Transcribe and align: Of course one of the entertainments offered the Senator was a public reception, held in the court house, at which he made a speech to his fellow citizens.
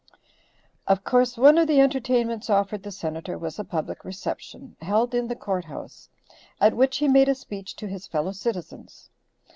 Of 0.87 1.03
course 1.03 1.37
one 1.37 1.59
of 1.59 1.67
the 1.67 1.79
entertainments 1.79 2.49
offered 2.49 2.81
the 2.81 2.91
Senator 2.91 3.37
was 3.37 3.59
a 3.59 3.63
public 3.63 4.03
reception, 4.03 4.75
held 4.81 5.13
in 5.13 5.27
the 5.27 5.35
court 5.35 5.65
house, 5.65 6.09
at 6.59 6.75
which 6.75 6.97
he 6.97 7.07
made 7.07 7.29
a 7.29 7.35
speech 7.35 7.75
to 7.75 7.85
his 7.87 8.07
fellow 8.07 8.31
citizens. 8.31 9.11